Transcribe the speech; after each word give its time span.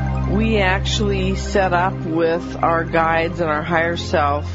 we 0.31 0.59
actually 0.59 1.35
set 1.35 1.73
up 1.73 1.93
with 2.05 2.63
our 2.63 2.85
guides 2.85 3.41
and 3.41 3.49
our 3.49 3.61
higher 3.61 3.97
self 3.97 4.49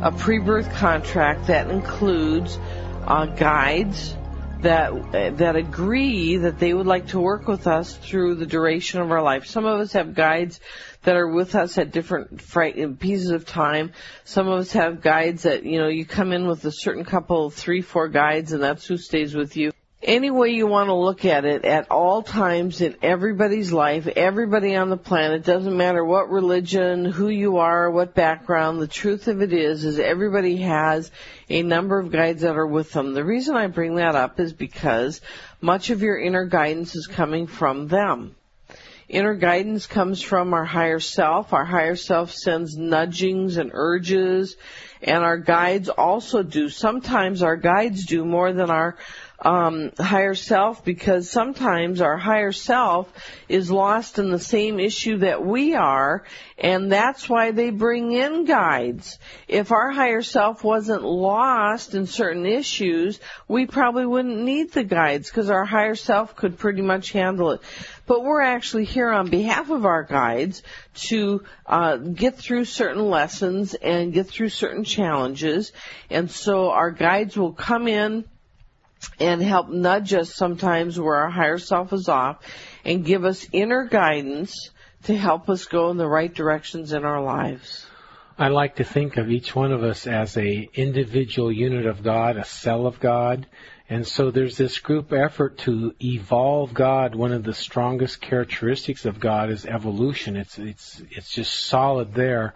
a 0.00 0.10
pre-birth 0.10 0.72
contract 0.74 1.48
that 1.48 1.70
includes 1.70 2.58
uh, 3.06 3.26
guides 3.26 4.16
that 4.62 5.36
that 5.38 5.54
agree 5.54 6.38
that 6.38 6.58
they 6.58 6.72
would 6.72 6.86
like 6.86 7.08
to 7.08 7.20
work 7.20 7.46
with 7.46 7.66
us 7.66 7.94
through 7.96 8.36
the 8.36 8.46
duration 8.46 9.00
of 9.00 9.10
our 9.10 9.22
life. 9.22 9.46
Some 9.46 9.66
of 9.66 9.80
us 9.80 9.92
have 9.92 10.14
guides 10.14 10.60
that 11.02 11.14
are 11.14 11.28
with 11.28 11.54
us 11.54 11.78
at 11.78 11.92
different 11.92 12.38
pieces 12.98 13.30
of 13.30 13.44
time. 13.44 13.92
Some 14.24 14.48
of 14.48 14.58
us 14.60 14.72
have 14.72 15.02
guides 15.02 15.42
that 15.42 15.64
you 15.64 15.78
know 15.78 15.88
you 15.88 16.06
come 16.06 16.32
in 16.32 16.46
with 16.46 16.64
a 16.64 16.72
certain 16.72 17.04
couple, 17.04 17.50
three, 17.50 17.82
four 17.82 18.08
guides, 18.08 18.52
and 18.52 18.62
that's 18.62 18.86
who 18.86 18.96
stays 18.96 19.34
with 19.34 19.56
you 19.56 19.72
any 20.02 20.30
way 20.30 20.50
you 20.50 20.66
want 20.66 20.88
to 20.88 20.94
look 20.94 21.24
at 21.24 21.44
it, 21.44 21.64
at 21.64 21.90
all 21.90 22.22
times 22.22 22.80
in 22.80 22.96
everybody's 23.02 23.72
life, 23.72 24.06
everybody 24.06 24.76
on 24.76 24.90
the 24.90 24.96
planet, 24.96 25.44
doesn't 25.44 25.76
matter 25.76 26.04
what 26.04 26.30
religion, 26.30 27.04
who 27.04 27.28
you 27.28 27.56
are, 27.58 27.90
what 27.90 28.14
background, 28.14 28.80
the 28.80 28.86
truth 28.86 29.26
of 29.26 29.42
it 29.42 29.52
is, 29.52 29.84
is 29.84 29.98
everybody 29.98 30.58
has 30.58 31.10
a 31.48 31.62
number 31.62 31.98
of 31.98 32.12
guides 32.12 32.42
that 32.42 32.56
are 32.56 32.66
with 32.66 32.92
them. 32.92 33.12
The 33.12 33.24
reason 33.24 33.56
I 33.56 33.66
bring 33.66 33.96
that 33.96 34.14
up 34.14 34.38
is 34.38 34.52
because 34.52 35.20
much 35.60 35.90
of 35.90 36.00
your 36.00 36.18
inner 36.18 36.44
guidance 36.44 36.94
is 36.94 37.08
coming 37.08 37.48
from 37.48 37.88
them. 37.88 38.36
Inner 39.08 39.34
guidance 39.34 39.86
comes 39.86 40.20
from 40.20 40.52
our 40.52 40.66
higher 40.66 41.00
self. 41.00 41.54
Our 41.54 41.64
higher 41.64 41.96
self 41.96 42.30
sends 42.30 42.76
nudgings 42.76 43.56
and 43.56 43.70
urges, 43.72 44.56
and 45.00 45.24
our 45.24 45.38
guides 45.38 45.88
also 45.88 46.42
do. 46.42 46.68
Sometimes 46.68 47.42
our 47.42 47.56
guides 47.56 48.04
do 48.04 48.26
more 48.26 48.52
than 48.52 48.70
our 48.70 48.96
um, 49.40 49.92
higher 49.98 50.34
self 50.34 50.84
because 50.84 51.30
sometimes 51.30 52.00
our 52.00 52.16
higher 52.16 52.50
self 52.50 53.12
is 53.48 53.70
lost 53.70 54.18
in 54.18 54.30
the 54.30 54.38
same 54.38 54.80
issue 54.80 55.18
that 55.18 55.44
we 55.44 55.74
are, 55.74 56.24
and 56.58 56.90
that's 56.90 57.28
why 57.28 57.52
they 57.52 57.70
bring 57.70 58.10
in 58.12 58.46
guides. 58.46 59.18
If 59.46 59.70
our 59.70 59.92
higher 59.92 60.22
self 60.22 60.64
wasn't 60.64 61.04
lost 61.04 61.94
in 61.94 62.06
certain 62.06 62.46
issues, 62.46 63.20
we 63.46 63.66
probably 63.66 64.06
wouldn't 64.06 64.42
need 64.42 64.72
the 64.72 64.82
guides 64.82 65.30
because 65.30 65.50
our 65.50 65.64
higher 65.64 65.94
self 65.94 66.34
could 66.34 66.58
pretty 66.58 66.82
much 66.82 67.12
handle 67.12 67.52
it. 67.52 67.60
But 68.06 68.24
we're 68.24 68.42
actually 68.42 68.86
here 68.86 69.10
on 69.10 69.30
behalf 69.30 69.70
of 69.70 69.84
our 69.84 70.02
guides 70.02 70.64
to 70.94 71.44
uh, 71.64 71.96
get 71.96 72.38
through 72.38 72.64
certain 72.64 73.08
lessons 73.08 73.74
and 73.74 74.12
get 74.12 74.26
through 74.26 74.48
certain 74.48 74.82
challenges, 74.82 75.72
and 76.10 76.28
so 76.28 76.70
our 76.70 76.90
guides 76.90 77.36
will 77.36 77.52
come 77.52 77.86
in 77.86 78.24
and 79.20 79.42
help 79.42 79.68
nudge 79.68 80.14
us 80.14 80.34
sometimes 80.34 80.98
where 80.98 81.16
our 81.16 81.30
higher 81.30 81.58
self 81.58 81.92
is 81.92 82.08
off 82.08 82.38
and 82.84 83.04
give 83.04 83.24
us 83.24 83.46
inner 83.52 83.84
guidance 83.84 84.70
to 85.04 85.16
help 85.16 85.48
us 85.48 85.66
go 85.66 85.90
in 85.90 85.96
the 85.96 86.08
right 86.08 86.32
directions 86.32 86.92
in 86.92 87.04
our 87.04 87.22
lives. 87.22 87.86
I 88.40 88.48
like 88.48 88.76
to 88.76 88.84
think 88.84 89.16
of 89.16 89.30
each 89.30 89.54
one 89.54 89.72
of 89.72 89.82
us 89.82 90.06
as 90.06 90.36
a 90.36 90.68
individual 90.74 91.50
unit 91.50 91.86
of 91.86 92.04
God, 92.04 92.36
a 92.36 92.44
cell 92.44 92.86
of 92.86 93.00
God. 93.00 93.46
And 93.90 94.06
so 94.06 94.30
there's 94.30 94.56
this 94.56 94.78
group 94.78 95.12
effort 95.12 95.58
to 95.58 95.94
evolve 96.00 96.72
God. 96.72 97.14
One 97.16 97.32
of 97.32 97.42
the 97.42 97.54
strongest 97.54 98.20
characteristics 98.20 99.06
of 99.06 99.18
God 99.18 99.50
is 99.50 99.66
evolution. 99.66 100.36
It's, 100.36 100.58
it's, 100.58 101.02
it's 101.10 101.30
just 101.30 101.66
solid 101.66 102.14
there. 102.14 102.54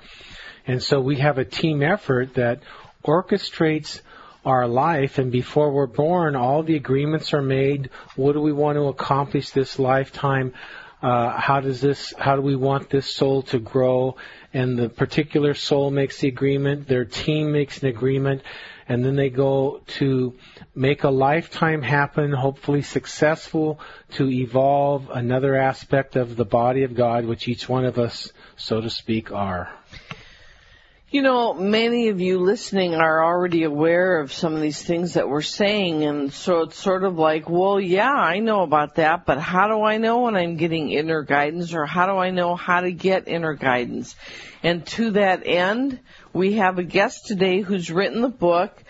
And 0.66 0.80
so 0.80 1.00
we 1.00 1.16
have 1.18 1.38
a 1.38 1.44
team 1.44 1.82
effort 1.82 2.34
that 2.34 2.60
orchestrates 3.04 4.02
our 4.44 4.66
life 4.66 5.18
and 5.18 5.30
before 5.30 5.70
we're 5.70 5.86
born 5.86 6.34
all 6.34 6.62
the 6.62 6.76
agreements 6.76 7.32
are 7.32 7.42
made. 7.42 7.90
What 8.16 8.32
do 8.32 8.40
we 8.40 8.52
want 8.52 8.76
to 8.76 8.88
accomplish 8.88 9.50
this 9.50 9.78
lifetime? 9.78 10.54
Uh, 11.00 11.36
how 11.36 11.60
does 11.60 11.80
this 11.80 12.14
how 12.18 12.36
do 12.36 12.42
we 12.42 12.56
want 12.56 12.90
this 12.90 13.06
soul 13.06 13.42
to 13.42 13.58
grow? 13.58 14.16
And 14.54 14.78
the 14.78 14.88
particular 14.88 15.54
soul 15.54 15.90
makes 15.90 16.18
the 16.18 16.28
agreement 16.28 16.88
their 16.88 17.04
team 17.04 17.52
makes 17.52 17.82
an 17.82 17.88
agreement 17.88 18.42
and 18.88 19.04
then 19.04 19.16
they 19.16 19.30
go 19.30 19.80
to 19.86 20.34
make 20.74 21.04
a 21.04 21.10
lifetime 21.10 21.82
happen 21.82 22.32
hopefully 22.32 22.82
successful 22.82 23.80
to 24.12 24.28
evolve 24.28 25.08
another 25.10 25.56
aspect 25.56 26.16
of 26.16 26.36
the 26.36 26.44
body 26.44 26.82
of 26.82 26.94
god 26.94 27.24
which 27.24 27.48
each 27.48 27.68
one 27.68 27.84
of 27.84 27.98
us 27.98 28.32
so 28.56 28.80
to 28.80 28.90
speak 28.90 29.32
are 29.32 29.72
you 31.12 31.20
know, 31.20 31.52
many 31.52 32.08
of 32.08 32.22
you 32.22 32.38
listening 32.38 32.94
are 32.94 33.22
already 33.22 33.64
aware 33.64 34.18
of 34.18 34.32
some 34.32 34.54
of 34.54 34.62
these 34.62 34.82
things 34.82 35.12
that 35.12 35.28
we're 35.28 35.42
saying, 35.42 36.04
and 36.04 36.32
so 36.32 36.62
it's 36.62 36.78
sort 36.78 37.04
of 37.04 37.18
like, 37.18 37.50
well, 37.50 37.78
yeah, 37.78 38.10
I 38.10 38.38
know 38.38 38.62
about 38.62 38.94
that, 38.94 39.26
but 39.26 39.38
how 39.38 39.68
do 39.68 39.82
I 39.82 39.98
know 39.98 40.22
when 40.22 40.36
I'm 40.36 40.56
getting 40.56 40.90
inner 40.90 41.22
guidance, 41.22 41.74
or 41.74 41.84
how 41.84 42.06
do 42.06 42.12
I 42.12 42.30
know 42.30 42.56
how 42.56 42.80
to 42.80 42.90
get 42.92 43.28
inner 43.28 43.52
guidance? 43.52 44.16
And 44.62 44.86
to 44.86 45.10
that 45.10 45.46
end, 45.46 46.00
we 46.32 46.54
have 46.54 46.78
a 46.78 46.82
guest 46.82 47.26
today 47.26 47.60
who's 47.60 47.90
written 47.90 48.22
the 48.22 48.30
book, 48.30 48.82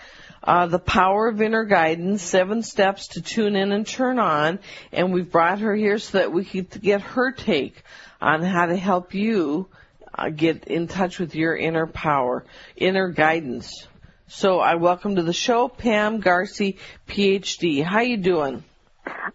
uh, 0.45 0.69
The 0.69 0.79
Power 0.79 1.27
of 1.27 1.43
Inner 1.43 1.65
Guidance, 1.65 2.23
Seven 2.23 2.63
Steps 2.63 3.09
to 3.09 3.21
Tune 3.21 3.57
In 3.57 3.73
and 3.73 3.85
Turn 3.85 4.21
On, 4.21 4.61
and 4.93 5.13
we've 5.13 5.33
brought 5.33 5.59
her 5.59 5.75
here 5.75 5.99
so 5.99 6.19
that 6.19 6.31
we 6.31 6.45
could 6.45 6.71
get 6.81 7.01
her 7.01 7.33
take 7.33 7.83
on 8.21 8.43
how 8.43 8.67
to 8.67 8.77
help 8.77 9.13
you 9.13 9.69
uh, 10.15 10.31
get 10.31 10.65
in 10.65 10.89
touch 10.89 11.19
with 11.19 11.35
your 11.35 11.57
inner 11.57 11.87
power, 11.87 12.45
inner 12.77 13.09
guidance. 13.09 13.87
So 14.29 14.61
I 14.61 14.77
welcome 14.77 15.17
to 15.17 15.23
the 15.23 15.33
show 15.33 15.69
Pam 15.69 16.23
Garcy, 16.23 16.79
PhD. 17.09 17.83
How 17.85 18.01
you 18.01 18.17
doing? 18.17 18.65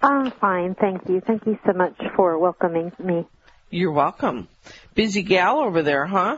I'm 0.02 0.32
fine, 0.32 0.76
thank 0.76 1.08
you. 1.10 1.22
Thank 1.22 1.46
you 1.46 1.58
so 1.66 1.74
much 1.74 1.96
for 2.16 2.38
welcoming 2.40 2.92
me. 3.00 3.28
You're 3.70 3.92
welcome. 3.92 4.48
Busy 4.96 5.24
gal 5.24 5.60
over 5.60 5.84
there, 5.84 6.06
huh? 6.06 6.38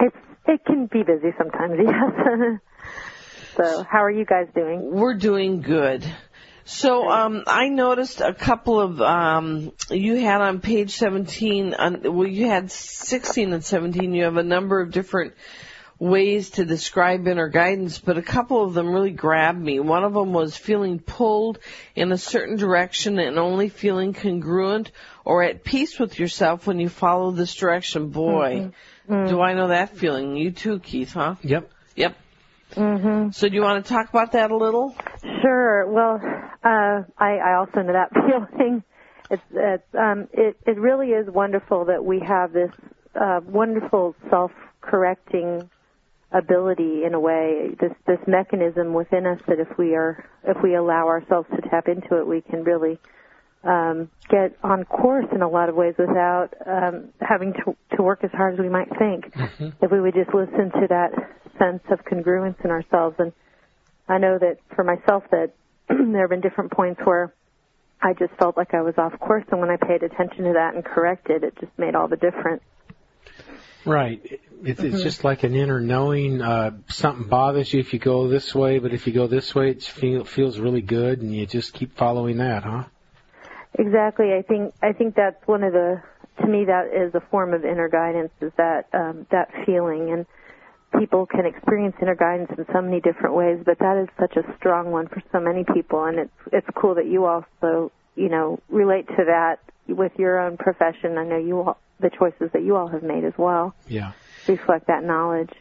It's 0.00 0.16
it 0.48 0.64
can 0.64 0.86
be 0.86 1.02
busy 1.02 1.34
sometimes, 1.36 1.74
yes. 1.84 2.60
so, 3.56 3.82
how 3.82 4.04
are 4.04 4.10
you 4.10 4.24
guys 4.24 4.46
doing? 4.54 4.90
We're 4.92 5.14
doing 5.14 5.60
good. 5.60 6.04
So 6.66 7.08
um, 7.08 7.44
I 7.46 7.68
noticed 7.68 8.20
a 8.20 8.34
couple 8.34 8.80
of 8.80 9.00
um, 9.00 9.72
you 9.88 10.16
had 10.16 10.40
on 10.40 10.60
page 10.60 10.96
17. 10.96 11.74
On, 11.74 12.00
well, 12.02 12.26
you 12.26 12.46
had 12.46 12.72
16 12.72 13.52
and 13.52 13.64
17. 13.64 14.12
You 14.12 14.24
have 14.24 14.36
a 14.36 14.42
number 14.42 14.80
of 14.80 14.90
different 14.90 15.34
ways 16.00 16.50
to 16.50 16.64
describe 16.64 17.28
inner 17.28 17.48
guidance, 17.48 17.98
but 17.98 18.18
a 18.18 18.22
couple 18.22 18.64
of 18.64 18.74
them 18.74 18.92
really 18.92 19.12
grabbed 19.12 19.60
me. 19.60 19.78
One 19.78 20.02
of 20.02 20.12
them 20.12 20.32
was 20.32 20.56
feeling 20.56 20.98
pulled 20.98 21.60
in 21.94 22.10
a 22.10 22.18
certain 22.18 22.56
direction 22.56 23.20
and 23.20 23.38
only 23.38 23.68
feeling 23.68 24.12
congruent 24.12 24.90
or 25.24 25.44
at 25.44 25.62
peace 25.62 26.00
with 26.00 26.18
yourself 26.18 26.66
when 26.66 26.80
you 26.80 26.88
follow 26.88 27.30
this 27.30 27.54
direction. 27.54 28.08
Boy, 28.08 28.72
mm-hmm. 29.06 29.14
Mm-hmm. 29.14 29.28
do 29.28 29.40
I 29.40 29.54
know 29.54 29.68
that 29.68 29.96
feeling. 29.96 30.36
You 30.36 30.50
too, 30.50 30.80
Keith, 30.80 31.12
huh? 31.12 31.36
Yep. 31.42 31.70
Yep. 31.94 32.16
Mm-hmm. 32.74 33.30
So 33.30 33.48
do 33.48 33.54
you 33.54 33.62
want 33.62 33.84
to 33.84 33.88
talk 33.92 34.08
about 34.08 34.32
that 34.32 34.50
a 34.50 34.56
little? 34.56 34.94
Sure. 35.42 35.86
Well, 35.86 36.20
uh, 36.64 37.02
I, 37.18 37.36
I 37.36 37.54
also 37.58 37.82
know 37.82 37.92
that 37.92 38.10
feeling. 38.58 38.82
It's, 39.30 39.42
it's 39.52 39.94
um, 39.94 40.28
it, 40.32 40.56
it 40.66 40.78
really 40.78 41.08
is 41.08 41.28
wonderful 41.28 41.86
that 41.86 42.04
we 42.04 42.20
have 42.20 42.52
this 42.52 42.70
uh, 43.20 43.40
wonderful 43.44 44.14
self-correcting 44.30 45.68
ability 46.32 47.04
in 47.04 47.14
a 47.14 47.20
way, 47.20 47.74
this 47.80 47.92
this 48.06 48.18
mechanism 48.26 48.92
within 48.92 49.26
us 49.26 49.40
that 49.48 49.58
if 49.60 49.78
we 49.78 49.94
are 49.94 50.28
if 50.44 50.56
we 50.62 50.74
allow 50.74 51.06
ourselves 51.06 51.48
to 51.54 51.68
tap 51.68 51.88
into 51.88 52.18
it, 52.18 52.26
we 52.26 52.40
can 52.40 52.64
really 52.64 52.98
um, 53.66 54.10
get 54.28 54.56
on 54.62 54.84
course 54.84 55.26
in 55.34 55.42
a 55.42 55.48
lot 55.48 55.68
of 55.68 55.74
ways 55.74 55.94
without 55.98 56.50
um, 56.66 57.10
having 57.20 57.52
to 57.52 57.76
to 57.96 58.02
work 58.02 58.22
as 58.22 58.30
hard 58.32 58.54
as 58.54 58.60
we 58.60 58.68
might 58.68 58.88
think. 58.98 59.32
Mm-hmm. 59.32 59.84
If 59.84 59.90
we 59.90 60.00
would 60.00 60.14
just 60.14 60.34
listen 60.34 60.70
to 60.70 60.86
that 60.88 61.12
sense 61.58 61.82
of 61.90 62.04
congruence 62.04 62.62
in 62.64 62.70
ourselves 62.70 63.16
and 63.18 63.32
I 64.08 64.18
know 64.18 64.38
that 64.38 64.58
for 64.74 64.84
myself 64.84 65.24
that 65.30 65.52
there 65.88 66.20
have 66.22 66.30
been 66.30 66.40
different 66.40 66.72
points 66.72 67.00
where 67.04 67.34
I 68.00 68.12
just 68.12 68.32
felt 68.38 68.56
like 68.56 68.74
I 68.74 68.82
was 68.82 68.94
off 68.98 69.18
course, 69.18 69.44
and 69.50 69.60
when 69.60 69.70
I 69.70 69.76
paid 69.76 70.02
attention 70.02 70.44
to 70.44 70.52
that 70.54 70.74
and 70.74 70.84
corrected, 70.84 71.42
it 71.42 71.54
just 71.58 71.72
made 71.78 71.94
all 71.94 72.08
the 72.08 72.16
difference. 72.16 72.62
Right. 73.84 74.20
It's, 74.62 74.80
mm-hmm. 74.80 74.94
it's 74.94 75.02
just 75.02 75.24
like 75.24 75.44
an 75.44 75.54
inner 75.54 75.80
knowing. 75.80 76.42
Uh, 76.42 76.72
something 76.88 77.28
bothers 77.28 77.72
you 77.72 77.80
if 77.80 77.92
you 77.92 77.98
go 77.98 78.28
this 78.28 78.54
way, 78.54 78.78
but 78.78 78.92
if 78.92 79.06
you 79.06 79.12
go 79.12 79.26
this 79.26 79.54
way, 79.54 79.70
it 79.70 79.82
feel, 79.82 80.24
feels 80.24 80.58
really 80.58 80.82
good, 80.82 81.22
and 81.22 81.34
you 81.34 81.46
just 81.46 81.72
keep 81.72 81.96
following 81.96 82.38
that, 82.38 82.64
huh? 82.64 82.84
Exactly. 83.78 84.32
I 84.32 84.42
think 84.42 84.74
I 84.82 84.92
think 84.92 85.14
that's 85.14 85.46
one 85.46 85.62
of 85.62 85.72
the. 85.72 86.02
To 86.40 86.46
me, 86.46 86.66
that 86.66 86.88
is 86.92 87.14
a 87.14 87.20
form 87.30 87.54
of 87.54 87.64
inner 87.64 87.88
guidance. 87.88 88.30
Is 88.40 88.52
that 88.56 88.88
um, 88.92 89.26
that 89.30 89.48
feeling 89.64 90.10
and 90.12 90.26
people 90.98 91.26
can 91.26 91.46
experience 91.46 91.96
inner 92.00 92.14
guidance 92.14 92.50
in 92.56 92.64
so 92.72 92.80
many 92.80 93.00
different 93.00 93.34
ways, 93.34 93.58
but 93.64 93.78
that 93.78 93.96
is 93.96 94.08
such 94.18 94.36
a 94.36 94.56
strong 94.56 94.90
one 94.90 95.08
for 95.08 95.22
so 95.32 95.40
many 95.40 95.64
people, 95.64 96.04
and 96.04 96.18
it's 96.18 96.32
it's 96.52 96.66
cool 96.74 96.94
that 96.94 97.06
you 97.06 97.24
also 97.26 97.92
you 98.14 98.28
know 98.28 98.58
relate 98.68 99.06
to 99.08 99.24
that 99.26 99.58
with 99.88 100.12
your 100.16 100.38
own 100.38 100.56
profession. 100.56 101.18
I 101.18 101.24
know 101.24 101.38
you 101.38 101.60
all 101.60 101.78
the 102.00 102.10
choices 102.10 102.50
that 102.52 102.62
you 102.62 102.76
all 102.76 102.88
have 102.88 103.02
made 103.02 103.24
as 103.24 103.34
well. 103.38 103.74
Yeah, 103.88 104.12
reflect 104.46 104.86
that 104.88 105.04
knowledge. 105.04 105.52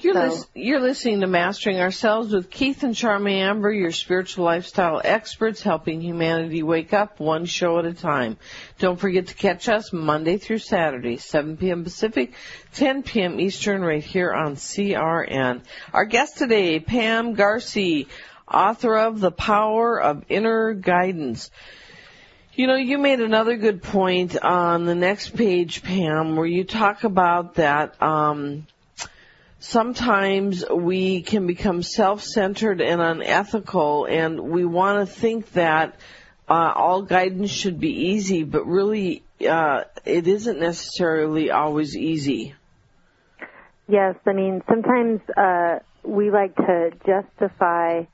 You're, 0.00 0.14
so. 0.14 0.20
lis- 0.20 0.46
you're 0.54 0.80
listening 0.80 1.20
to 1.20 1.26
Mastering 1.26 1.80
Ourselves 1.80 2.32
with 2.32 2.50
Keith 2.50 2.82
and 2.82 2.94
Charmy 2.94 3.34
Amber, 3.34 3.72
your 3.72 3.92
spiritual 3.92 4.44
lifestyle 4.44 5.00
experts 5.04 5.62
helping 5.62 6.00
humanity 6.00 6.62
wake 6.62 6.92
up 6.92 7.20
one 7.20 7.44
show 7.44 7.78
at 7.78 7.84
a 7.84 7.94
time. 7.94 8.36
Don't 8.78 8.98
forget 8.98 9.28
to 9.28 9.34
catch 9.34 9.68
us 9.68 9.92
Monday 9.92 10.36
through 10.38 10.58
Saturday, 10.58 11.16
7 11.16 11.56
p.m. 11.56 11.84
Pacific, 11.84 12.32
10 12.74 13.04
p.m. 13.04 13.38
Eastern, 13.38 13.82
right 13.82 14.02
here 14.02 14.32
on 14.32 14.56
CRN. 14.56 15.62
Our 15.92 16.04
guest 16.04 16.38
today, 16.38 16.80
Pam 16.80 17.36
Garcy, 17.36 18.08
author 18.52 18.96
of 18.96 19.20
The 19.20 19.30
Power 19.32 20.00
of 20.00 20.24
Inner 20.28 20.74
Guidance. 20.74 21.50
You 22.54 22.66
know, 22.68 22.76
you 22.76 22.98
made 22.98 23.20
another 23.20 23.56
good 23.56 23.82
point 23.82 24.36
on 24.36 24.84
the 24.84 24.94
next 24.94 25.30
page, 25.30 25.82
Pam, 25.82 26.36
where 26.36 26.46
you 26.46 26.64
talk 26.64 27.02
about 27.02 27.54
that, 27.54 28.00
um, 28.00 28.66
sometimes 29.64 30.64
we 30.70 31.22
can 31.22 31.46
become 31.46 31.82
self-centered 31.82 32.80
and 32.80 33.00
unethical 33.00 34.04
and 34.04 34.38
we 34.38 34.64
want 34.64 35.08
to 35.08 35.14
think 35.14 35.50
that 35.52 35.96
uh, 36.48 36.72
all 36.74 37.02
guidance 37.02 37.50
should 37.50 37.80
be 37.80 38.08
easy, 38.08 38.44
but 38.44 38.66
really 38.66 39.22
uh, 39.48 39.84
it 40.04 40.26
isn't 40.26 40.60
necessarily 40.60 41.50
always 41.50 41.96
easy. 41.96 42.54
Yes, 43.88 44.16
I 44.26 44.32
mean 44.32 44.62
sometimes 44.68 45.20
uh, 45.36 45.78
we 46.02 46.30
like 46.30 46.54
to 46.56 46.90
justify 47.06 48.04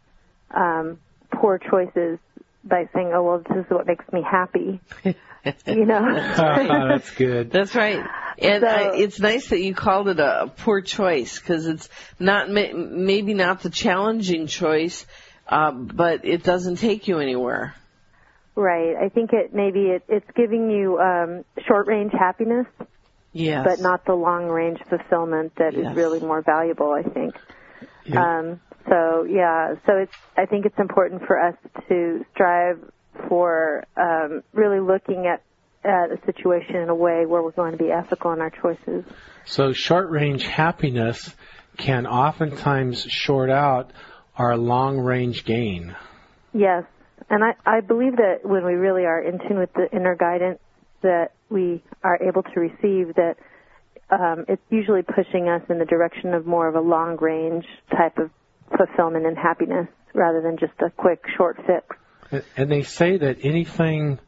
um, 0.53 0.99
poor 1.33 1.59
choices 1.59 2.19
by 2.65 2.89
saying, 2.95 3.13
"Oh 3.15 3.23
well, 3.23 3.39
this 3.39 3.65
is 3.65 3.71
what 3.71 3.87
makes 3.87 4.05
me 4.13 4.23
happy," 4.23 4.81
you 5.05 5.85
know. 5.87 6.01
that's 6.37 7.11
good. 7.13 7.51
That's 7.51 7.75
right. 7.75 8.05
And 8.41 8.63
so, 8.63 8.69
I, 8.69 8.97
it's 8.97 9.21
nice 9.21 9.49
that 9.49 9.61
you 9.61 9.75
called 9.75 10.09
it 10.09 10.19
a, 10.19 10.53
poor 10.59 10.81
choice 10.81 11.39
because 11.39 11.67
it's 11.67 11.89
not 12.19 12.49
maybe 12.49 13.35
not 13.35 13.63
the 13.63 13.71
challenging 13.71 14.47
choice, 14.47 15.07
uh, 15.47 15.73
but 15.73 16.25
it 16.25 16.43
doesn't 16.43 16.77
take 16.77 17.09
you 17.09 17.19
anywhere. 17.19 17.75
Right. 18.55 18.97
I 18.97 19.09
think 19.09 19.33
it 19.33 19.55
maybe 19.55 19.87
it, 19.87 20.05
it's 20.09 20.31
giving 20.35 20.71
you 20.71 20.99
um, 20.99 21.45
short 21.67 21.87
range 21.87 22.13
happiness. 22.13 22.67
Yes. 23.33 23.65
But 23.65 23.81
not 23.81 24.05
the 24.07 24.15
long 24.15 24.49
range 24.49 24.81
fulfillment 24.89 25.55
that 25.57 25.75
yes. 25.75 25.91
is 25.91 25.97
really 25.97 26.19
more 26.19 26.43
valuable. 26.43 26.93
I 26.93 27.03
think. 27.03 27.37
Um, 28.17 28.61
so 28.89 29.25
yeah, 29.25 29.75
so 29.87 29.99
it's 29.99 30.17
I 30.37 30.47
think 30.47 30.67
it's 30.67 30.79
important 30.79 31.23
for 31.27 31.39
us 31.39 31.55
to 31.89 32.25
strive 32.33 32.81
for 33.29 33.85
um, 33.97 34.43
really 34.53 34.81
looking 34.81 35.27
at 35.27 35.43
at 35.85 36.11
a 36.11 36.19
situation 36.27 36.77
in 36.77 36.89
a 36.89 36.95
way 36.95 37.27
where 37.27 37.43
we're 37.43 37.51
going 37.53 37.73
to 37.73 37.79
be 37.79 37.91
ethical 37.91 38.33
in 38.33 38.41
our 38.41 38.51
choices. 38.51 39.05
So 39.45 39.73
short 39.73 40.11
range 40.11 40.47
happiness 40.47 41.35
can 41.77 42.07
oftentimes 42.07 43.03
short 43.05 43.51
out 43.51 43.93
our 44.37 44.57
long 44.57 44.99
range 44.99 45.45
gain. 45.45 45.97
Yes. 46.53 46.85
And 47.29 47.45
I, 47.45 47.55
I 47.65 47.81
believe 47.81 48.17
that 48.17 48.41
when 48.43 48.65
we 48.65 48.75
really 48.75 49.05
are 49.05 49.21
in 49.21 49.39
tune 49.39 49.59
with 49.59 49.73
the 49.73 49.89
inner 49.93 50.17
guidance 50.17 50.59
that 51.03 51.33
we 51.49 51.83
are 52.03 52.19
able 52.23 52.43
to 52.43 52.61
receive, 52.61 53.15
that 53.15 53.37
um, 54.11 54.45
it's 54.49 54.63
usually 54.71 55.03
pushing 55.03 55.49
us 55.49 55.63
in 55.71 55.79
the 55.79 55.85
direction 55.85 56.35
of 56.35 56.47
more 56.47 56.69
of 56.69 56.75
a 56.75 56.81
long 56.81 57.17
range 57.17 57.65
type 57.91 58.19
of 58.19 58.31
fulfillment 58.77 59.27
and 59.27 59.39
happiness 59.39 59.89
rather 60.15 60.41
than 60.43 60.59
just 60.59 60.73
a 60.81 60.91
quick 60.91 61.23
short 61.37 61.57
fix. 61.67 62.45
And 62.57 62.71
they 62.71 62.83
say 62.83 63.17
that 63.17 63.39
anything 63.45 64.19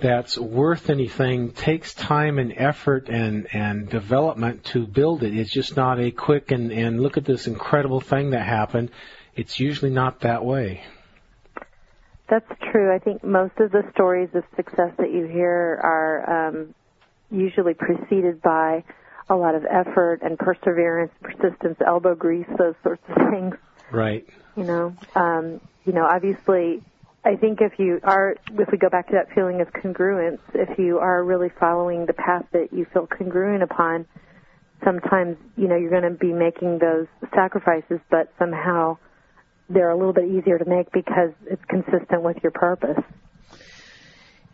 that's 0.00 0.38
worth 0.38 0.90
anything 0.90 1.52
takes 1.52 1.94
time 1.94 2.38
and 2.38 2.52
effort 2.56 3.08
and, 3.08 3.46
and 3.52 3.88
development 3.88 4.64
to 4.64 4.86
build 4.86 5.22
it. 5.22 5.36
It's 5.36 5.52
just 5.52 5.76
not 5.76 6.00
a 6.00 6.10
quick 6.10 6.50
and, 6.50 6.72
and 6.72 7.00
look 7.00 7.16
at 7.16 7.24
this 7.24 7.46
incredible 7.46 8.00
thing 8.00 8.30
that 8.30 8.46
happened. 8.46 8.90
It's 9.36 9.60
usually 9.60 9.90
not 9.90 10.20
that 10.20 10.44
way. 10.44 10.82
That's 12.28 12.50
true. 12.70 12.94
I 12.94 12.98
think 12.98 13.24
most 13.24 13.58
of 13.58 13.72
the 13.72 13.82
stories 13.92 14.28
of 14.34 14.44
success 14.54 14.92
that 14.98 15.10
you 15.12 15.26
hear 15.26 15.80
are 15.82 16.48
um, 16.48 16.74
usually 17.30 17.74
preceded 17.74 18.40
by 18.40 18.84
a 19.28 19.34
lot 19.34 19.54
of 19.54 19.64
effort 19.64 20.20
and 20.22 20.38
perseverance, 20.38 21.12
persistence, 21.22 21.78
elbow 21.84 22.14
grease, 22.14 22.46
those 22.58 22.74
sorts 22.82 23.02
of 23.08 23.16
things. 23.30 23.54
Right. 23.90 24.28
You 24.56 24.64
know, 24.64 24.96
um, 25.14 25.60
you 25.84 25.92
know, 25.92 26.04
obviously 26.04 26.82
I 27.22 27.36
think 27.36 27.60
if 27.60 27.78
you 27.78 28.00
are, 28.02 28.36
if 28.52 28.68
we 28.72 28.78
go 28.78 28.88
back 28.88 29.08
to 29.08 29.12
that 29.12 29.34
feeling 29.34 29.60
of 29.60 29.68
congruence, 29.72 30.38
if 30.54 30.78
you 30.78 30.98
are 30.98 31.22
really 31.22 31.50
following 31.60 32.06
the 32.06 32.14
path 32.14 32.46
that 32.52 32.72
you 32.72 32.86
feel 32.92 33.06
congruent 33.06 33.62
upon, 33.62 34.06
sometimes, 34.82 35.36
you 35.56 35.68
know, 35.68 35.76
you're 35.76 35.90
going 35.90 36.10
to 36.10 36.18
be 36.18 36.32
making 36.32 36.78
those 36.78 37.06
sacrifices, 37.34 38.00
but 38.10 38.32
somehow 38.38 38.96
they're 39.68 39.90
a 39.90 39.96
little 39.96 40.14
bit 40.14 40.30
easier 40.30 40.58
to 40.58 40.64
make 40.64 40.90
because 40.92 41.32
it's 41.46 41.62
consistent 41.68 42.22
with 42.22 42.38
your 42.42 42.52
purpose. 42.52 43.02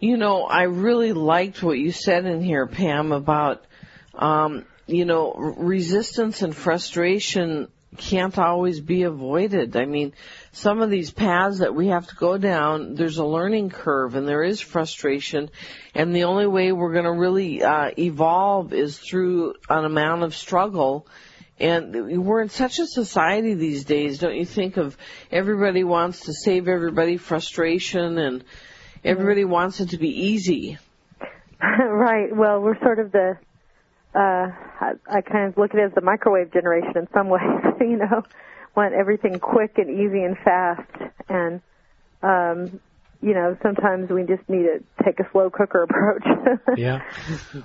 You 0.00 0.16
know, 0.16 0.42
I 0.42 0.64
really 0.64 1.12
liked 1.12 1.62
what 1.62 1.78
you 1.78 1.92
said 1.92 2.26
in 2.26 2.42
here, 2.42 2.66
Pam, 2.66 3.12
about, 3.12 3.64
um, 4.14 4.66
you 4.86 5.04
know, 5.04 5.32
resistance 5.32 6.42
and 6.42 6.54
frustration 6.54 7.68
can't 7.96 8.38
always 8.38 8.80
be 8.80 9.02
avoided. 9.02 9.76
I 9.76 9.84
mean, 9.84 10.12
some 10.52 10.80
of 10.80 10.90
these 10.90 11.10
paths 11.10 11.58
that 11.58 11.74
we 11.74 11.88
have 11.88 12.06
to 12.08 12.14
go 12.14 12.38
down, 12.38 12.94
there's 12.94 13.18
a 13.18 13.24
learning 13.24 13.70
curve 13.70 14.14
and 14.14 14.26
there 14.26 14.42
is 14.42 14.60
frustration. 14.60 15.50
And 15.94 16.14
the 16.14 16.24
only 16.24 16.46
way 16.46 16.72
we're 16.72 16.92
going 16.92 17.04
to 17.04 17.12
really 17.12 17.62
uh, 17.62 17.90
evolve 17.98 18.72
is 18.72 18.98
through 18.98 19.54
an 19.68 19.84
amount 19.84 20.22
of 20.22 20.34
struggle. 20.34 21.06
And 21.58 22.24
we're 22.24 22.42
in 22.42 22.50
such 22.50 22.78
a 22.78 22.86
society 22.86 23.54
these 23.54 23.84
days, 23.84 24.18
don't 24.18 24.36
you 24.36 24.44
think 24.44 24.76
of 24.76 24.96
everybody 25.32 25.84
wants 25.84 26.20
to 26.26 26.34
save 26.34 26.68
everybody 26.68 27.16
frustration 27.16 28.18
and 28.18 28.44
everybody 29.02 29.44
wants 29.44 29.80
it 29.80 29.90
to 29.90 29.98
be 29.98 30.26
easy. 30.26 30.78
right. 31.62 32.34
Well, 32.36 32.60
we're 32.60 32.78
sort 32.80 32.98
of 32.98 33.12
the 33.12 33.38
uh, 34.16 34.48
I, 34.80 34.92
I 35.08 35.20
kind 35.20 35.48
of 35.48 35.58
look 35.58 35.74
at 35.74 35.80
it 35.80 35.84
as 35.84 35.92
the 35.94 36.00
microwave 36.00 36.52
generation 36.52 36.92
in 36.96 37.08
some 37.12 37.28
ways. 37.30 37.42
you 37.80 37.96
know, 37.96 38.22
want 38.74 38.94
everything 38.94 39.38
quick 39.38 39.78
and 39.78 39.90
easy 39.90 40.22
and 40.22 40.36
fast, 40.38 40.90
and 41.28 41.60
um, 42.22 42.80
you 43.22 43.34
know, 43.34 43.56
sometimes 43.62 44.10
we 44.10 44.22
just 44.22 44.48
need 44.48 44.64
to 44.64 45.04
take 45.04 45.18
a 45.20 45.28
slow 45.32 45.50
cooker 45.50 45.82
approach. 45.88 46.76
yeah. 46.76 47.00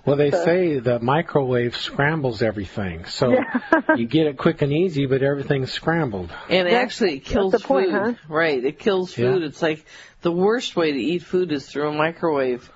Well, 0.05 0.15
they 0.15 0.31
so. 0.31 0.43
say 0.43 0.79
the 0.79 0.99
microwave 0.99 1.75
scrambles 1.75 2.41
everything. 2.41 3.05
So 3.05 3.31
yeah. 3.31 3.95
you 3.95 4.07
get 4.07 4.27
it 4.27 4.37
quick 4.37 4.61
and 4.61 4.71
easy, 4.71 5.05
but 5.05 5.21
everything's 5.21 5.71
scrambled. 5.71 6.31
And 6.49 6.67
it 6.67 6.73
actually 6.73 7.19
kills 7.19 7.53
food. 7.53 7.63
Point, 7.63 7.91
huh? 7.91 8.13
Right. 8.29 8.63
It 8.63 8.79
kills 8.79 9.13
food. 9.13 9.41
Yeah. 9.41 9.47
It's 9.47 9.61
like 9.61 9.85
the 10.21 10.31
worst 10.31 10.75
way 10.75 10.93
to 10.93 10.99
eat 10.99 11.23
food 11.23 11.51
is 11.51 11.67
through 11.67 11.89
a 11.89 11.93
microwave. 11.93 12.69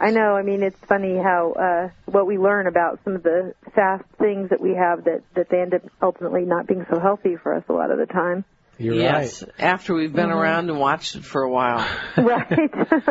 I 0.00 0.12
know. 0.12 0.34
I 0.34 0.42
mean, 0.42 0.62
it's 0.62 0.78
funny 0.88 1.18
how 1.18 1.52
uh, 1.52 1.88
what 2.06 2.26
we 2.26 2.38
learn 2.38 2.66
about 2.66 3.00
some 3.04 3.16
of 3.16 3.22
the 3.22 3.54
fast 3.74 4.04
things 4.18 4.48
that 4.48 4.60
we 4.60 4.74
have 4.74 5.04
that 5.04 5.22
that 5.34 5.50
they 5.50 5.60
end 5.60 5.74
up 5.74 5.82
ultimately 6.00 6.46
not 6.46 6.66
being 6.66 6.86
so 6.90 6.98
healthy 6.98 7.36
for 7.36 7.54
us 7.54 7.64
a 7.68 7.72
lot 7.74 7.90
of 7.90 7.98
the 7.98 8.06
time. 8.06 8.44
You're 8.78 8.94
yes, 8.94 9.42
right. 9.42 9.52
after 9.58 9.92
we've 9.92 10.10
been 10.10 10.30
mm-hmm. 10.30 10.38
around 10.38 10.70
and 10.70 10.80
watched 10.80 11.16
it 11.16 11.22
for 11.22 11.42
a 11.42 11.50
while. 11.50 11.86
right. 12.16 12.70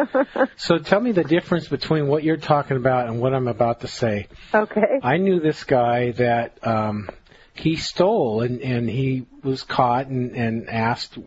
so 0.58 0.80
tell 0.80 1.00
me 1.00 1.12
the 1.12 1.24
difference 1.24 1.68
between 1.68 2.08
what 2.08 2.24
you're 2.24 2.38
talking 2.38 2.76
about 2.76 3.06
and 3.06 3.22
what 3.22 3.36
I'm 3.36 3.48
about 3.48 3.82
to 3.82 3.88
say. 3.88 4.28
Okay. 4.52 5.00
I 5.04 5.18
knew 5.18 5.40
this 5.40 5.64
guy 5.66 6.14
that 6.14 6.66
um, 6.66 7.08
he 7.54 7.76
stole 7.76 8.42
and 8.42 8.62
and 8.62 8.90
he 8.90 9.28
was 9.44 9.62
caught 9.62 10.08
and 10.08 10.36
and 10.36 10.68
asked, 10.68 11.20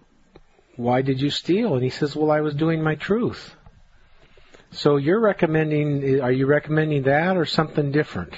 "Why 0.74 1.02
did 1.02 1.20
you 1.20 1.30
steal?" 1.30 1.74
And 1.74 1.84
he 1.84 1.90
says, 1.90 2.16
"Well, 2.16 2.32
I 2.32 2.40
was 2.40 2.56
doing 2.56 2.82
my 2.82 2.96
truth." 2.96 3.54
So 4.72 4.96
you're 4.96 5.20
recommending? 5.20 6.20
Are 6.20 6.32
you 6.32 6.46
recommending 6.46 7.02
that 7.04 7.36
or 7.36 7.44
something 7.44 7.92
different? 7.92 8.34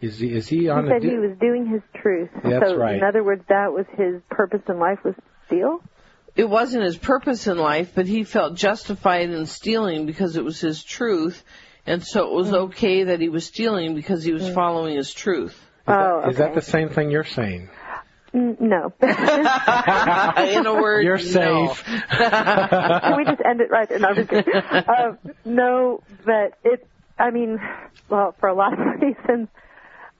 Is 0.00 0.18
he 0.18 0.32
is 0.34 0.48
he 0.48 0.68
on? 0.68 0.84
He 0.84 0.90
said 0.90 1.02
di- 1.02 1.08
he 1.10 1.18
was 1.18 1.36
doing 1.40 1.66
his 1.66 1.82
truth. 2.00 2.30
That's 2.42 2.70
so 2.70 2.76
right. 2.76 2.96
In 2.96 3.02
other 3.04 3.22
words, 3.24 3.42
that 3.48 3.72
was 3.72 3.86
his 3.96 4.20
purpose 4.30 4.62
in 4.68 4.78
life 4.78 4.98
was 5.04 5.14
steal. 5.46 5.82
it 6.36 6.48
wasn't 6.48 6.84
his 6.84 6.96
purpose 6.96 7.46
in 7.46 7.58
life, 7.58 7.92
but 7.94 8.06
he 8.06 8.24
felt 8.24 8.54
justified 8.54 9.30
in 9.30 9.46
stealing 9.46 10.06
because 10.06 10.36
it 10.36 10.44
was 10.44 10.60
his 10.60 10.82
truth, 10.84 11.42
and 11.86 12.02
so 12.04 12.28
it 12.28 12.34
was 12.34 12.50
Mm. 12.50 12.58
okay 12.68 13.04
that 13.04 13.20
he 13.20 13.28
was 13.28 13.44
stealing 13.46 13.94
because 13.94 14.22
he 14.22 14.32
was 14.32 14.48
following 14.50 14.96
his 14.96 15.12
truth. 15.12 15.58
Oh, 15.88 16.28
Is 16.28 16.36
that 16.36 16.54
the 16.54 16.62
same 16.62 16.88
thing 16.90 17.10
you're 17.10 17.24
saying? 17.24 17.68
No. 18.32 18.92
in 19.00 20.66
a 20.66 20.74
word, 20.74 21.04
You're 21.04 21.16
no. 21.18 21.22
safe. 21.74 21.84
Can 22.10 23.16
we 23.16 23.24
just 23.24 23.40
end 23.44 23.60
it 23.60 23.70
right 23.70 23.88
there? 23.88 23.98
No, 23.98 24.08
I'm 24.08 24.14
just 24.14 24.30
kidding. 24.30 24.54
Uh, 24.54 25.16
no, 25.44 26.02
but 26.24 26.58
it. 26.64 26.86
I 27.18 27.30
mean, 27.30 27.58
well, 28.08 28.34
for 28.38 28.48
a 28.48 28.54
lot 28.54 28.72
of 28.72 28.78
reasons. 29.00 29.48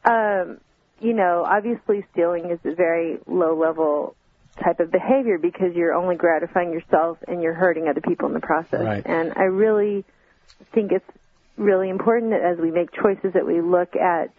Um, 0.05 0.59
you 1.01 1.15
know, 1.15 1.45
obviously, 1.49 2.05
stealing 2.13 2.51
is 2.51 2.59
a 2.65 2.75
very 2.75 3.19
low-level 3.27 4.15
type 4.63 4.81
of 4.81 4.91
behavior 4.91 5.39
because 5.39 5.75
you're 5.75 5.95
only 5.95 6.17
gratifying 6.17 6.73
yourself 6.73 7.19
and 7.27 7.43
you're 7.43 7.55
hurting 7.55 7.89
other 7.89 8.01
people 8.01 8.29
in 8.29 8.35
the 8.35 8.41
process. 8.41 8.85
Right. 8.85 9.03
And 9.07 9.33
I 9.37 9.45
really 9.45 10.05
think 10.75 10.93
it's 10.93 11.05
really 11.57 11.89
important 11.89 12.33
that 12.33 12.43
as 12.43 12.59
we 12.59 12.71
make 12.71 12.91
choices 12.93 13.33
that 13.35 13.47
we 13.47 13.61
look 13.61 13.97
at 13.97 14.31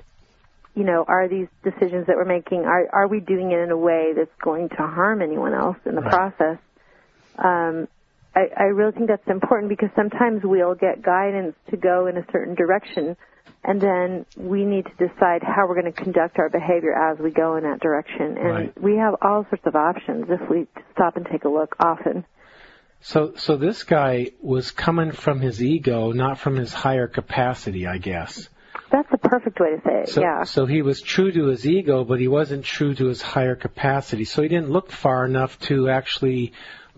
you 0.75 0.83
know, 0.83 1.03
are 1.07 1.27
these 1.27 1.47
decisions 1.63 2.07
that 2.07 2.15
we're 2.15 2.25
making, 2.25 2.59
are, 2.65 2.87
are 2.93 3.07
we 3.07 3.19
doing 3.19 3.51
it 3.51 3.59
in 3.59 3.71
a 3.71 3.77
way 3.77 4.13
that's 4.15 4.31
going 4.41 4.69
to 4.69 4.75
harm 4.77 5.21
anyone 5.21 5.53
else 5.53 5.77
in 5.85 5.95
the 5.95 6.01
Right. 6.01 6.11
process? 6.11 6.57
Um, 7.37 7.87
I, 8.33 8.47
I 8.57 8.63
really 8.63 8.93
think 8.93 9.07
that's 9.09 9.27
important 9.27 9.69
because 9.69 9.89
sometimes 9.95 10.41
we'll 10.43 10.75
get 10.75 11.01
guidance 11.01 11.55
to 11.71 11.77
go 11.77 12.07
in 12.07 12.15
a 12.15 12.25
certain 12.31 12.55
direction, 12.55 13.17
and 13.63 13.81
then 13.81 14.25
we 14.37 14.63
need 14.63 14.85
to 14.85 15.07
decide 15.07 15.43
how 15.43 15.67
we're 15.67 15.79
going 15.79 15.91
to 15.93 16.03
conduct 16.03 16.39
our 16.39 16.49
behavior 16.49 16.93
as 16.93 17.19
we 17.19 17.31
go 17.31 17.57
in 17.57 17.63
that 17.63 17.81
direction. 17.81 18.37
And 18.37 18.47
Right. 18.47 18.81
we 18.81 18.95
have 18.95 19.15
all 19.21 19.45
sorts 19.49 19.65
of 19.65 19.75
options 19.75 20.25
if 20.29 20.49
we 20.49 20.67
stop 20.93 21.17
and 21.17 21.25
take 21.29 21.43
a 21.43 21.49
look 21.49 21.75
often. 21.79 22.25
So, 23.01 23.33
so 23.35 23.57
this 23.57 23.83
guy 23.83 24.31
was 24.41 24.71
coming 24.71 25.11
from 25.11 25.41
his 25.41 25.61
ego, 25.61 26.11
not 26.11 26.37
from 26.37 26.55
his 26.55 26.71
higher 26.71 27.07
capacity, 27.07 27.87
I 27.87 27.97
guess. 27.97 28.47
Perfect 29.31 29.61
way 29.61 29.69
to 29.77 29.81
say 29.81 30.01
it, 30.01 30.09
So, 30.09 30.19
yeah. 30.21 30.43
so 30.43 30.65
he 30.65 30.81
was 30.81 31.01
true 31.01 31.31
to 31.31 31.45
his 31.45 31.65
ego, 31.65 32.03
but 32.03 32.19
he 32.19 32.27
wasn't 32.27 32.65
true 32.65 32.93
to 32.95 33.05
his 33.05 33.21
higher 33.21 33.55
capacity. 33.55 34.25
So 34.25 34.41
he 34.41 34.50
didn't 34.50 34.71
look 34.71 34.91
far 34.91 35.23
enough 35.23 35.57
to 35.69 35.88
actually 35.89 36.51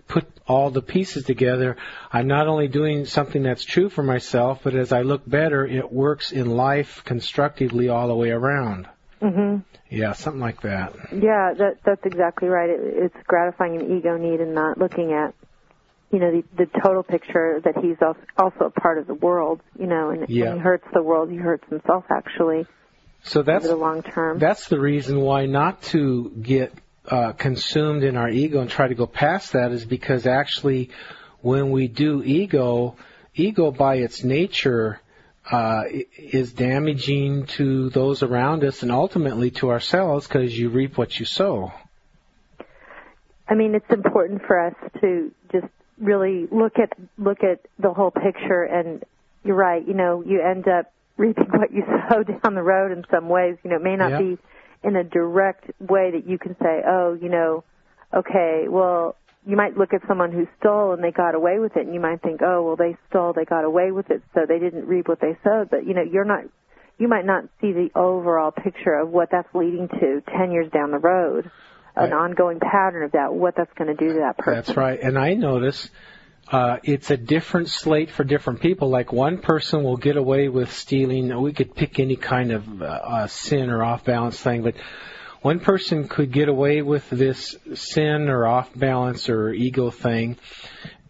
put 0.08 0.26
all 0.44 0.72
the 0.72 0.82
pieces 0.82 1.22
together. 1.26 1.76
I'm 2.12 2.26
not 2.26 2.48
only 2.48 2.66
doing 2.66 3.06
something 3.06 3.44
that's 3.44 3.64
true 3.64 3.88
for 3.88 4.02
myself, 4.02 4.62
but 4.64 4.74
as 4.74 4.92
I 4.92 5.02
look 5.02 5.22
better, 5.24 5.64
it 5.64 5.92
works 5.92 6.32
in 6.32 6.50
life 6.50 7.04
constructively 7.04 7.88
all 7.88 8.08
the 8.08 8.16
way 8.16 8.30
around. 8.32 8.88
hmm 9.20 9.58
Yeah, 9.88 10.12
something 10.14 10.40
like 10.42 10.62
that. 10.62 10.92
Yeah, 11.12 11.54
that 11.56 11.74
that's 11.84 12.04
exactly 12.04 12.48
right. 12.48 12.68
It, 12.68 12.80
it's 12.82 13.26
gratifying 13.28 13.76
an 13.76 13.96
ego 13.96 14.16
need 14.16 14.40
and 14.40 14.54
not 14.54 14.76
looking 14.76 15.12
at, 15.12 15.34
you 16.14 16.20
know, 16.20 16.30
the, 16.30 16.64
the 16.64 16.80
total 16.80 17.02
picture 17.02 17.60
that 17.64 17.76
he's 17.82 17.96
also, 18.38 18.66
a 18.66 18.70
part 18.70 18.98
of 18.98 19.08
the 19.08 19.14
world. 19.14 19.60
You 19.76 19.88
know, 19.88 20.10
and 20.10 20.28
Yeah. 20.28 20.52
he 20.54 20.60
hurts 20.60 20.86
the 20.94 21.02
world, 21.02 21.28
he 21.28 21.36
hurts 21.36 21.68
himself 21.68 22.04
actually 22.08 22.66
So 23.24 23.42
that's 23.42 23.66
the 23.66 23.74
long 23.74 24.02
term. 24.02 24.38
That's 24.38 24.68
the 24.68 24.78
reason 24.78 25.20
why 25.20 25.46
not 25.46 25.82
to 25.94 26.30
get 26.40 26.72
uh, 27.10 27.32
consumed 27.32 28.04
in 28.04 28.16
our 28.16 28.28
ego 28.28 28.60
and 28.60 28.70
try 28.70 28.86
to 28.86 28.94
go 28.94 29.08
past 29.08 29.54
that 29.54 29.72
is 29.72 29.84
because 29.84 30.24
actually, 30.24 30.90
when 31.40 31.72
we 31.72 31.88
do 31.88 32.22
ego, 32.22 32.96
ego 33.34 33.72
by 33.72 33.96
its 33.96 34.22
nature 34.22 35.00
uh, 35.50 35.82
is 36.16 36.52
damaging 36.52 37.46
to 37.46 37.90
those 37.90 38.22
around 38.22 38.62
us 38.62 38.82
and 38.84 38.92
ultimately 38.92 39.50
to 39.50 39.70
ourselves 39.70 40.28
because 40.28 40.56
you 40.56 40.68
reap 40.68 40.96
what 40.96 41.18
you 41.18 41.26
sow. 41.26 41.72
I 43.48 43.54
mean, 43.54 43.74
it's 43.74 43.90
important 43.90 44.42
for 44.46 44.58
us 44.58 44.74
to 45.00 45.32
just 45.52 45.66
really 45.98 46.46
look 46.50 46.78
at 46.78 46.92
look 47.18 47.38
at 47.42 47.60
the 47.78 47.92
whole 47.92 48.10
picture. 48.10 48.62
And 48.62 49.04
you're 49.44 49.56
right. 49.56 49.86
You 49.86 49.94
know, 49.94 50.22
you 50.26 50.40
end 50.42 50.66
up 50.68 50.92
reaping 51.16 51.44
what 51.50 51.72
you 51.72 51.82
sow 52.10 52.22
down 52.22 52.54
the 52.54 52.62
road 52.62 52.92
in 52.92 53.04
some 53.10 53.28
ways. 53.28 53.56
You 53.64 53.70
know, 53.70 53.76
it 53.76 53.82
may 53.82 53.96
not 53.96 54.12
Yeah. 54.12 54.18
be 54.18 54.38
in 54.82 54.96
a 54.96 55.04
direct 55.04 55.70
way 55.80 56.10
that 56.10 56.26
you 56.26 56.38
can 56.38 56.56
say, 56.62 56.82
oh, 56.86 57.14
you 57.14 57.30
know, 57.30 57.64
okay, 58.12 58.66
well, 58.68 59.16
you 59.46 59.56
might 59.56 59.76
look 59.78 59.94
at 59.94 60.02
someone 60.06 60.30
who 60.30 60.46
stole 60.60 60.92
and 60.92 61.02
they 61.02 61.10
got 61.10 61.34
away 61.34 61.58
with 61.58 61.76
it, 61.76 61.86
and 61.86 61.94
you 61.94 62.00
might 62.00 62.20
think, 62.22 62.40
oh, 62.42 62.62
well, 62.62 62.76
they 62.76 62.96
stole, 63.08 63.32
they 63.32 63.44
got 63.44 63.64
away 63.64 63.92
with 63.92 64.10
it, 64.10 64.22
so 64.34 64.40
they 64.46 64.58
didn't 64.58 64.86
reap 64.86 65.08
what 65.08 65.20
they 65.20 65.36
sowed. 65.42 65.70
But 65.70 65.86
you 65.86 65.94
know, 65.94 66.02
you're 66.02 66.24
not. 66.24 66.44
You 66.96 67.08
might 67.08 67.24
not 67.26 67.44
see 67.60 67.72
the 67.72 67.88
overall 67.96 68.52
picture 68.52 68.94
of 68.94 69.08
what 69.08 69.28
that's 69.32 69.52
leading 69.52 69.88
to 69.88 70.22
10 70.38 70.52
years 70.52 70.70
down 70.70 70.92
the 70.92 70.98
road 70.98 71.50
an 71.96 72.10
Right. 72.10 72.12
ongoing 72.12 72.58
pattern 72.60 73.04
of 73.04 73.12
that, 73.12 73.32
what 73.32 73.54
that's 73.56 73.72
going 73.74 73.94
to 73.94 73.94
do 73.94 74.14
to 74.14 74.20
that 74.20 74.38
person. 74.38 74.54
That's 74.54 74.76
right. 74.76 75.00
And 75.00 75.18
I 75.18 75.34
notice 75.34 75.90
uh, 76.50 76.78
it's 76.82 77.10
a 77.10 77.16
different 77.16 77.68
slate 77.68 78.10
for 78.10 78.24
different 78.24 78.60
people. 78.60 78.90
Like 78.90 79.12
one 79.12 79.38
person 79.38 79.82
will 79.84 79.96
get 79.96 80.16
away 80.16 80.48
with 80.48 80.72
stealing. 80.72 81.40
We 81.40 81.52
could 81.52 81.74
pick 81.74 81.98
any 82.00 82.16
kind 82.16 82.52
of 82.52 82.82
uh, 82.82 82.84
uh, 82.84 83.26
sin 83.28 83.70
or 83.70 83.82
off 83.82 84.04
balance 84.04 84.40
thing, 84.40 84.62
but 84.62 84.74
one 85.40 85.60
person 85.60 86.08
could 86.08 86.32
get 86.32 86.48
away 86.48 86.82
with 86.82 87.08
this 87.10 87.56
sin 87.74 88.28
or 88.28 88.46
off 88.46 88.70
balance 88.74 89.28
or 89.28 89.52
ego 89.52 89.90
thing, 89.90 90.38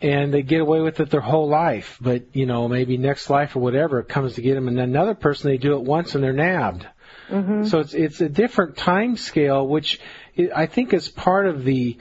and 0.03 0.35
they 0.35 0.43
get 0.43 0.61
away 0.61 0.81
with 0.81 0.99
it 1.00 1.09
their 1.09 1.21
whole 1.21 1.49
life. 1.49 1.99
But 2.00 2.35
you 2.35 2.45
know, 2.47 2.69
maybe 2.69 2.97
next 2.97 3.31
life 3.31 3.55
or 3.57 3.61
whatever 3.61 4.00
it 4.00 4.09
comes 4.09 4.35
to 4.35 4.43
get 4.43 4.55
them, 4.55 4.69
and 4.69 4.79
another 4.79 5.14
person 5.14 5.50
they 5.50 5.57
do 5.59 5.75
it 5.75 5.83
once 5.83 6.14
and 6.14 6.23
they're 6.23 6.33
nabbed. 6.33 6.87
So 7.28 7.81
it's 7.81 7.95
it's 7.95 8.21
a 8.21 8.28
different 8.28 8.76
time 8.76 9.16
scale, 9.16 9.66
which 9.66 10.00
i 10.54 10.66
think 10.66 10.93
is 10.93 11.09
part 11.09 11.47
of 11.47 11.64
the 11.64 11.97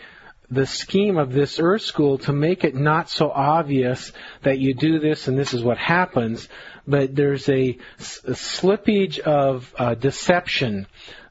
the 0.49 0.65
scheme 0.67 1.17
of 1.17 1.33
this 1.33 1.59
Earth 1.59 1.81
School 1.81 2.19
to 2.19 2.33
make 2.33 2.63
it 2.63 2.75
not 2.75 3.09
so 3.09 3.31
obvious 3.31 4.11
that 4.43 4.59
you 4.59 4.73
do 4.73 4.99
this 4.99 5.27
and 5.27 5.37
this 5.37 5.53
is 5.53 5.63
what 5.63 5.77
happens, 5.77 6.47
but 6.87 7.15
there's 7.15 7.49
a 7.49 7.77
slippage 7.99 9.19
of 9.19 9.73
uh, 9.77 9.95
deception 9.95 10.85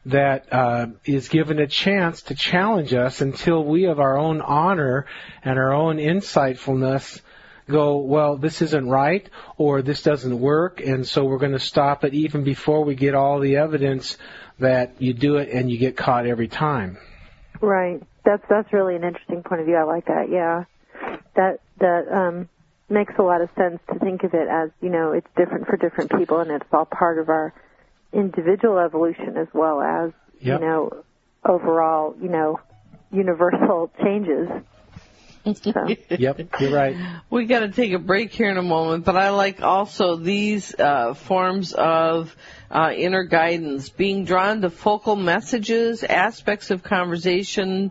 that 0.07 0.53
uh, 0.53 0.87
is 1.05 1.29
given 1.29 1.61
a 1.61 1.67
chance 1.69 2.23
to 2.23 2.35
challenge 2.35 2.93
us 2.93 3.21
until 3.21 3.65
we, 3.65 3.85
of 3.85 4.01
our 4.01 4.19
own 4.19 4.41
honor 4.41 5.07
and 5.45 5.59
our 5.59 5.73
own 5.73 5.99
insightfulness, 5.99 7.21
go, 7.69 7.99
well, 7.99 8.37
this 8.37 8.63
isn't 8.63 8.89
right, 8.89 9.29
or 9.57 9.83
this 9.83 10.03
doesn't 10.03 10.39
work, 10.41 10.81
and 10.81 11.07
so 11.07 11.25
we're 11.25 11.39
going 11.39 11.53
to 11.53 11.59
stop 11.61 12.05
it 12.05 12.15
even 12.15 12.45
before 12.45 12.85
we 12.85 12.95
get 12.95 13.15
all 13.15 13.41
the 13.41 13.57
evidence 13.57 14.17
that 14.59 15.01
you 15.01 15.13
do 15.15 15.37
it 15.37 15.49
and 15.51 15.71
you 15.71 15.79
get 15.79 15.97
caught 15.97 16.27
every 16.27 16.49
time. 16.49 16.99
Right. 17.61 18.03
That's 18.25 18.43
that's 18.49 18.73
really 18.73 18.97
an 18.97 19.05
interesting 19.05 19.43
point 19.43 19.61
of 19.61 19.67
view. 19.67 19.77
I 19.77 19.83
like 19.85 20.07
that. 20.07 20.29
Yeah. 20.31 20.65
That 21.35 21.61
that 21.79 22.09
um 22.13 22.49
makes 22.89 23.15
a 23.19 23.23
lot 23.23 23.41
of 23.41 23.49
sense 23.57 23.81
to 23.93 23.99
think 23.99 24.23
of 24.23 24.35
it 24.35 24.49
as, 24.49 24.71
you 24.81 24.91
know, 24.91 25.13
it's 25.13 25.27
different 25.37 25.67
for 25.67 25.77
different 25.77 26.13
people 26.17 26.39
and 26.41 26.51
it's 26.51 26.67
all 26.73 26.85
part 26.85 27.19
of 27.19 27.29
our 27.29 27.53
individual 28.13 28.79
evolution 28.79 29.37
as 29.37 29.49
well 29.55 29.81
as, 29.81 30.13
Yep. 30.41 30.61
you 30.61 30.67
know, 30.67 31.05
overall, 31.45 32.15
you 32.21 32.29
know, 32.29 32.61
universal 33.11 33.91
changes. 34.03 34.49
So, 35.45 35.73
Yep, 36.09 36.41
you're 36.61 36.73
right. 36.73 36.97
We 37.29 37.47
got 37.47 37.61
to 37.61 37.69
take 37.69 37.93
a 37.93 37.99
break 37.99 38.33
here 38.33 38.49
in 38.49 38.59
a 38.59 38.63
moment, 38.63 39.05
but 39.05 39.17
I 39.17 39.31
like 39.31 39.61
also 39.61 40.17
these 40.17 40.73
uh, 40.79 41.15
forms 41.15 41.73
of 41.73 42.37
uh, 42.71 42.93
inner 42.97 43.25
guidance, 43.25 43.89
being 43.89 44.25
drawn 44.25 44.61
to 44.63 44.71
focal 44.71 45.17
messages, 45.17 46.05
aspects 46.05 46.71
of 46.71 46.85
conversation, 46.85 47.91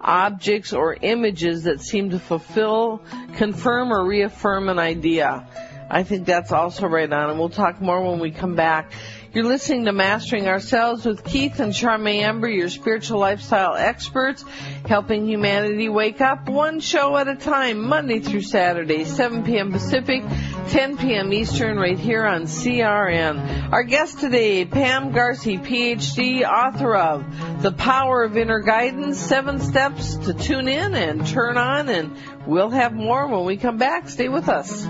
objects, 0.00 0.72
or 0.72 0.94
images 0.94 1.64
that 1.64 1.80
seem 1.80 2.10
to 2.10 2.18
fulfill, 2.18 3.02
confirm, 3.36 3.92
or 3.92 4.04
reaffirm 4.04 4.68
an 4.68 4.80
idea. 4.80 5.46
I 5.88 6.02
think 6.02 6.26
that's 6.26 6.52
also 6.52 6.86
right 6.88 7.10
on, 7.12 7.30
and 7.30 7.38
we'll 7.38 7.48
talk 7.48 7.80
more 7.80 8.02
when 8.02 8.18
we 8.18 8.30
come 8.32 8.56
back. 8.56 8.92
You're 9.34 9.46
listening 9.46 9.86
to 9.86 9.92
Mastering 9.92 10.46
Ourselves 10.46 11.06
with 11.06 11.24
Keith 11.24 11.58
and 11.58 11.72
Charmaine 11.72 12.20
Amber, 12.20 12.50
your 12.50 12.68
spiritual 12.68 13.18
lifestyle 13.18 13.74
experts, 13.74 14.44
helping 14.84 15.26
humanity 15.26 15.88
wake 15.88 16.20
up 16.20 16.50
one 16.50 16.80
show 16.80 17.16
at 17.16 17.28
a 17.28 17.34
time, 17.34 17.80
Monday 17.80 18.20
through 18.20 18.42
Saturday, 18.42 19.06
7 19.06 19.42
p.m. 19.44 19.72
Pacific, 19.72 20.22
10 20.68 20.98
p.m. 20.98 21.32
Eastern, 21.32 21.78
right 21.78 21.98
here 21.98 22.26
on 22.26 22.42
CRN. 22.42 23.72
Our 23.72 23.84
guest 23.84 24.20
today, 24.20 24.66
Pam 24.66 25.14
Garcy, 25.14 25.58
PhD, 25.58 26.46
author 26.46 26.94
of 26.94 27.62
The 27.62 27.72
Power 27.72 28.24
of 28.24 28.36
Inner 28.36 28.60
Guidance, 28.60 29.18
Seven 29.18 29.60
Steps 29.60 30.16
to 30.26 30.34
Tune 30.34 30.68
In 30.68 30.94
and 30.94 31.26
Turn 31.26 31.56
On, 31.56 31.88
and 31.88 32.14
we'll 32.46 32.68
have 32.68 32.92
more 32.92 33.26
when 33.28 33.46
we 33.46 33.56
come 33.56 33.78
back. 33.78 34.10
Stay 34.10 34.28
with 34.28 34.50
us. 34.50 34.86